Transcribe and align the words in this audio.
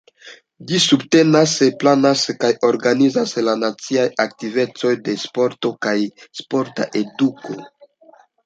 Ĝi 0.69 0.77
subtenas, 0.85 1.51
planas 1.83 2.23
kaj 2.43 2.49
organizas 2.71 3.35
la 3.49 3.55
naciajn 3.65 4.17
aktivecojn 4.25 5.05
de 5.11 5.17
sporto 5.27 5.75
kaj 5.87 5.97
sporta 6.41 6.89
eduko. 7.05 7.61